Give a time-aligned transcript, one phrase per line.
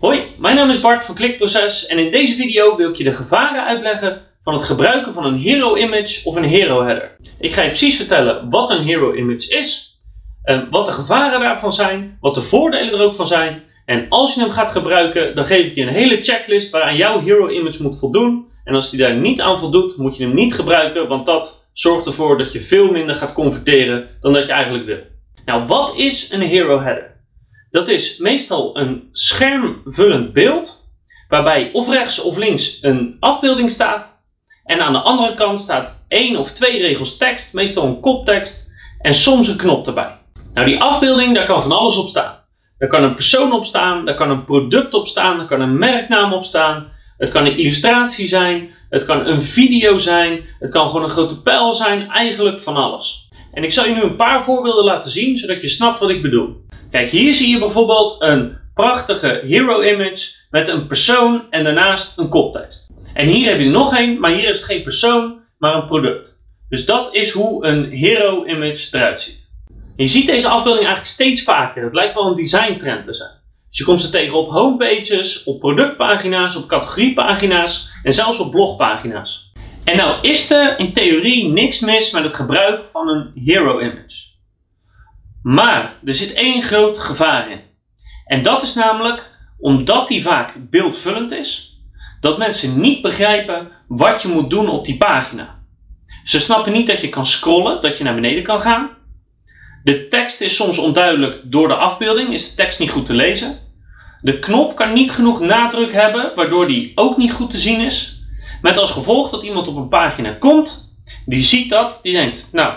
[0.00, 3.12] Hoi, mijn naam is Bart van Klikproces en in deze video wil ik je de
[3.12, 7.16] gevaren uitleggen van het gebruiken van een hero image of een hero header.
[7.38, 10.00] Ik ga je precies vertellen wat een hero image is,
[10.42, 13.62] eh, wat de gevaren daarvan zijn, wat de voordelen er ook van zijn.
[13.84, 17.20] En als je hem gaat gebruiken, dan geef ik je een hele checklist waaraan jouw
[17.20, 18.46] hero image moet voldoen.
[18.64, 22.06] En als die daar niet aan voldoet, moet je hem niet gebruiken, want dat zorgt
[22.06, 25.00] ervoor dat je veel minder gaat converteren dan dat je eigenlijk wil.
[25.44, 27.17] Nou, wat is een hero header?
[27.70, 30.92] Dat is meestal een schermvullend beeld,
[31.28, 34.26] waarbij of rechts of links een afbeelding staat.
[34.64, 39.14] En aan de andere kant staat één of twee regels tekst, meestal een koptekst, en
[39.14, 40.18] soms een knop erbij.
[40.54, 42.36] Nou, die afbeelding, daar kan van alles op staan.
[42.78, 45.78] Daar kan een persoon op staan, daar kan een product op staan, daar kan een
[45.78, 46.88] merknaam op staan.
[47.16, 51.42] Het kan een illustratie zijn, het kan een video zijn, het kan gewoon een grote
[51.42, 53.28] pijl zijn, eigenlijk van alles.
[53.52, 56.22] En ik zal je nu een paar voorbeelden laten zien, zodat je snapt wat ik
[56.22, 56.66] bedoel.
[56.90, 62.28] Kijk, hier zie je bijvoorbeeld een prachtige hero image met een persoon en daarnaast een
[62.28, 62.90] koptekst.
[63.14, 66.48] En hier heb je nog één, maar hier is het geen persoon, maar een product.
[66.68, 69.48] Dus dat is hoe een hero image eruit ziet.
[69.96, 71.84] Je ziet deze afbeelding eigenlijk steeds vaker.
[71.84, 73.30] Het lijkt wel een designtrend te zijn.
[73.68, 79.52] Dus je komt ze tegen op homepages, op productpagina's, op categoriepagina's en zelfs op blogpagina's.
[79.84, 84.27] En nou is er in theorie niks mis met het gebruik van een hero image.
[85.48, 87.60] Maar er zit één groot gevaar in.
[88.24, 91.80] En dat is namelijk omdat die vaak beeldvullend is,
[92.20, 95.58] dat mensen niet begrijpen wat je moet doen op die pagina.
[96.24, 98.90] Ze snappen niet dat je kan scrollen, dat je naar beneden kan gaan.
[99.84, 103.58] De tekst is soms onduidelijk door de afbeelding, is de tekst niet goed te lezen.
[104.20, 108.22] De knop kan niet genoeg nadruk hebben, waardoor die ook niet goed te zien is.
[108.62, 110.96] Met als gevolg dat iemand op een pagina komt,
[111.26, 112.74] die ziet dat, die denkt, nou,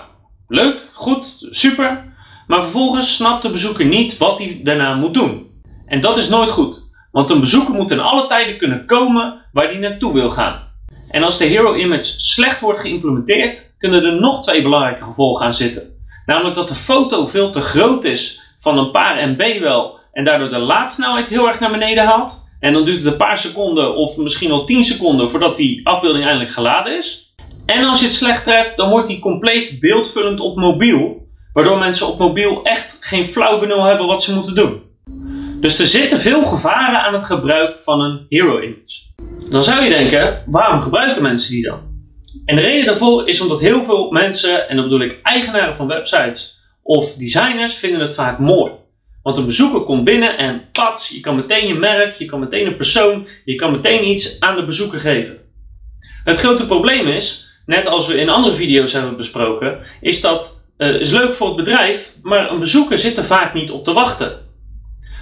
[0.48, 2.10] leuk, goed, super.
[2.52, 5.50] Maar vervolgens snapt de bezoeker niet wat hij daarna moet doen.
[5.86, 9.68] En dat is nooit goed, want een bezoeker moet in alle tijden kunnen komen waar
[9.68, 10.68] hij naartoe wil gaan.
[11.10, 15.54] En als de hero image slecht wordt geïmplementeerd, kunnen er nog twee belangrijke gevolgen aan
[15.54, 15.84] zitten.
[16.26, 20.50] Namelijk dat de foto veel te groot is van een paar MB wel en daardoor
[20.50, 22.50] de laadsnelheid heel erg naar beneden haalt.
[22.60, 26.26] En dan duurt het een paar seconden of misschien wel 10 seconden voordat die afbeelding
[26.26, 27.34] eindelijk geladen is.
[27.66, 31.21] En als je het slecht treft, dan wordt die compleet beeldvullend op mobiel.
[31.54, 34.82] Waardoor mensen op mobiel echt geen flauw benul hebben wat ze moeten doen.
[35.60, 39.10] Dus er zitten veel gevaren aan het gebruik van een hero image.
[39.50, 41.80] Dan zou je denken, waarom gebruiken mensen die dan?
[42.46, 45.88] En de reden daarvoor is omdat heel veel mensen, en dan bedoel ik eigenaren van
[45.88, 48.72] websites of designers, vinden het vaak mooi.
[49.24, 52.66] Want een bezoeker komt binnen en pats, je kan meteen je merk, je kan meteen
[52.66, 55.38] een persoon, je kan meteen iets aan de bezoeker geven.
[56.24, 61.00] Het grote probleem is, net als we in andere video's hebben besproken, is dat uh,
[61.00, 64.40] is leuk voor het bedrijf, maar een bezoeker zit er vaak niet op te wachten.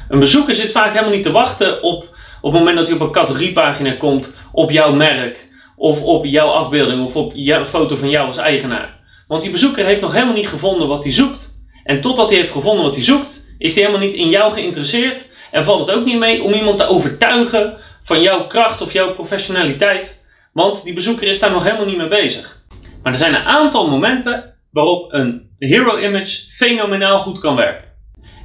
[0.09, 2.07] Een bezoeker zit vaak helemaal niet te wachten op,
[2.41, 6.47] op het moment dat hij op een categoriepagina komt, op jouw merk, of op jouw
[6.47, 8.99] afbeelding, of op jouw foto van jou als eigenaar.
[9.27, 11.61] Want die bezoeker heeft nog helemaal niet gevonden wat hij zoekt.
[11.83, 15.29] En totdat hij heeft gevonden wat hij zoekt, is hij helemaal niet in jou geïnteresseerd.
[15.51, 19.13] En valt het ook niet mee om iemand te overtuigen van jouw kracht of jouw
[19.13, 20.25] professionaliteit.
[20.53, 22.63] Want die bezoeker is daar nog helemaal niet mee bezig.
[23.03, 27.87] Maar er zijn een aantal momenten waarop een hero image fenomenaal goed kan werken.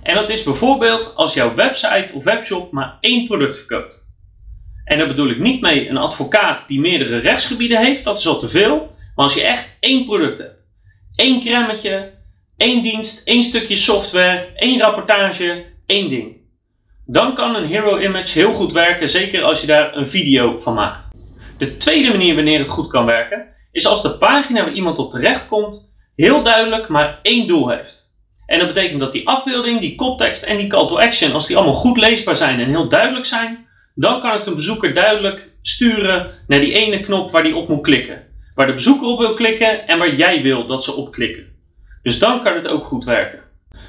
[0.02, 4.12] En dat is bijvoorbeeld als jouw website of webshop maar één product verkoopt.
[4.84, 8.38] En daar bedoel ik niet mee een advocaat die meerdere rechtsgebieden heeft, dat is al
[8.38, 8.92] te veel.
[9.14, 10.56] Maar als je echt één product hebt,
[11.14, 12.12] één cremmetje,
[12.56, 16.36] één dienst, één stukje software, één rapportage, één ding.
[17.06, 20.74] Dan kan een hero image heel goed werken, zeker als je daar een video van
[20.74, 21.08] maakt.
[21.58, 25.10] De tweede manier wanneer het goed kan werken, is als de pagina waar iemand op
[25.10, 28.04] terecht komt heel duidelijk maar één doel heeft.
[28.46, 31.56] En dat betekent dat die afbeelding, die koptekst en die call to action, als die
[31.56, 36.30] allemaal goed leesbaar zijn en heel duidelijk zijn, dan kan het een bezoeker duidelijk sturen
[36.46, 38.22] naar die ene knop waar die op moet klikken.
[38.54, 41.46] Waar de bezoeker op wil klikken en waar jij wil dat ze op klikken.
[42.02, 43.40] Dus dan kan het ook goed werken.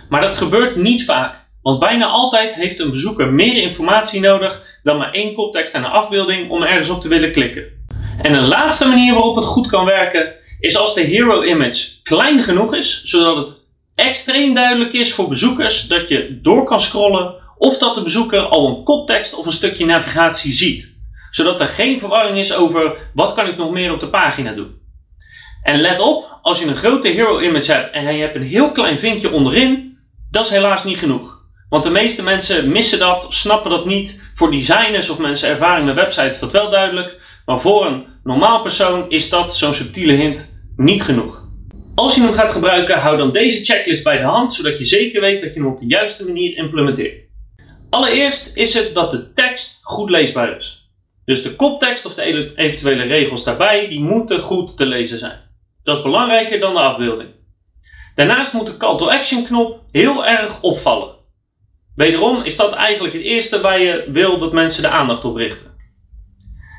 [0.09, 4.97] Maar dat gebeurt niet vaak, want bijna altijd heeft een bezoeker meer informatie nodig dan
[4.97, 7.74] maar één koptekst en een afbeelding om ergens op te willen klikken.
[8.21, 12.43] En een laatste manier waarop het goed kan werken is als de hero image klein
[12.43, 13.63] genoeg is, zodat het
[13.95, 18.67] extreem duidelijk is voor bezoekers dat je door kan scrollen of dat de bezoeker al
[18.67, 20.97] een koptekst of een stukje navigatie ziet.
[21.31, 24.83] Zodat er geen verwarring is over wat kan ik nog meer op de pagina doen.
[25.63, 28.71] En let op, als je een grote hero image hebt en je hebt een heel
[28.71, 29.97] klein vinkje onderin,
[30.31, 31.34] dat is helaas niet genoeg.
[31.69, 34.31] Want de meeste mensen missen dat, snappen dat niet.
[34.35, 37.19] Voor designers of mensen ervaring met websites is dat wel duidelijk.
[37.45, 41.43] Maar voor een normaal persoon is dat zo'n subtiele hint niet genoeg.
[41.95, 45.21] Als je hem gaat gebruiken, hou dan deze checklist bij de hand, zodat je zeker
[45.21, 47.29] weet dat je hem op de juiste manier implementeert.
[47.89, 50.89] Allereerst is het dat de tekst goed leesbaar is.
[51.25, 55.39] Dus de koptekst of de eventuele regels daarbij, die moeten goed te lezen zijn.
[55.83, 57.29] Dat is belangrijker dan de afbeelding.
[58.15, 61.14] Daarnaast moet de call to action knop heel erg opvallen.
[61.95, 65.73] Wederom is dat eigenlijk het eerste waar je wil dat mensen de aandacht op richten.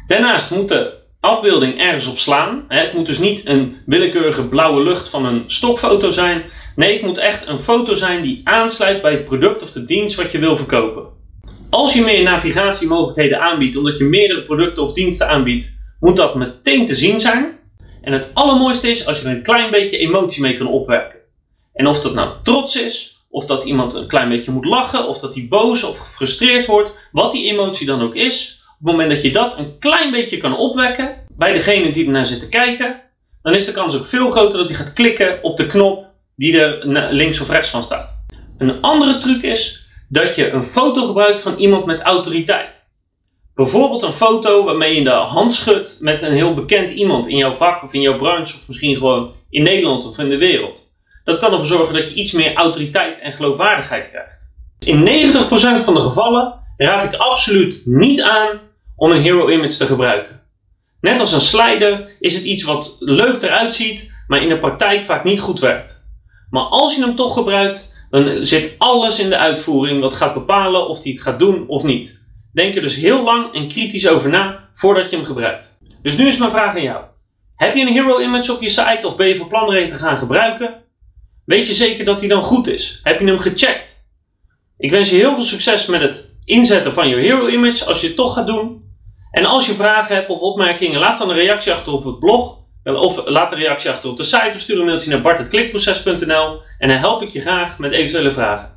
[0.06, 2.64] Daarnaast moet de afbeelding ergens op slaan.
[2.68, 6.44] Het moet dus niet een willekeurige blauwe lucht van een stokfoto zijn.
[6.76, 10.16] Nee, het moet echt een foto zijn die aansluit bij het product of de dienst
[10.16, 11.04] wat je wil verkopen.
[11.70, 16.86] Als je meer navigatiemogelijkheden aanbiedt, omdat je meerdere producten of diensten aanbiedt, moet dat meteen
[16.86, 17.58] te zien zijn.
[18.02, 21.18] En het allermooiste is als je er een klein beetje emotie mee kan opwerken.
[21.72, 25.18] En of dat nou trots is, of dat iemand een klein beetje moet lachen, of
[25.18, 29.10] dat hij boos of gefrustreerd wordt, wat die emotie dan ook is, op het moment
[29.10, 33.00] dat je dat een klein beetje kan opwekken bij degene die ernaar zit te kijken,
[33.42, 36.06] dan is de kans ook veel groter dat hij gaat klikken op de knop
[36.36, 38.14] die er links of rechts van staat.
[38.58, 42.94] Een andere truc is dat je een foto gebruikt van iemand met autoriteit.
[43.54, 47.54] Bijvoorbeeld een foto waarmee je de hand schudt met een heel bekend iemand in jouw
[47.54, 50.85] vak of in jouw branche of misschien gewoon in Nederland of in de wereld.
[51.26, 54.54] Dat kan ervoor zorgen dat je iets meer autoriteit en geloofwaardigheid krijgt.
[54.78, 58.60] In 90% van de gevallen raad ik absoluut niet aan
[58.96, 60.40] om een hero image te gebruiken.
[61.00, 65.04] Net als een slider is het iets wat leuk eruit ziet, maar in de praktijk
[65.04, 66.04] vaak niet goed werkt.
[66.50, 70.88] Maar als je hem toch gebruikt, dan zit alles in de uitvoering wat gaat bepalen
[70.88, 72.28] of hij het gaat doen of niet.
[72.52, 75.78] Denk er dus heel lang en kritisch over na voordat je hem gebruikt.
[76.02, 77.04] Dus nu is mijn vraag aan jou.
[77.56, 79.94] Heb je een hero image op je site of ben je van plan er te
[79.94, 80.84] gaan gebruiken?
[81.46, 83.00] Weet je zeker dat hij dan goed is?
[83.02, 84.04] Heb je hem gecheckt?
[84.78, 88.06] Ik wens je heel veel succes met het inzetten van je hero image als je
[88.06, 88.84] het toch gaat doen.
[89.30, 92.58] En als je vragen hebt of opmerkingen, laat dan een reactie achter op het blog.
[92.84, 96.88] Of laat een reactie achter op de site of stuur een mailtje naar bart.klikproces.nl en
[96.88, 98.75] dan help ik je graag met eventuele vragen.